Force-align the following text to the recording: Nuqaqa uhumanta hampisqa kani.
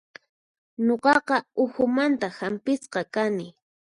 Nuqaqa 0.85 1.35
uhumanta 1.63 2.27
hampisqa 2.37 3.01
kani. 3.13 3.47